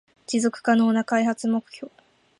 [0.25, 1.91] 持続可能な開発目標